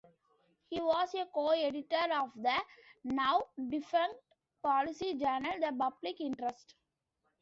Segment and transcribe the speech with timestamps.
[0.71, 2.55] He was a co-editor of the
[3.03, 4.19] now-defunct
[4.63, 6.73] policy journal "The Public Interest".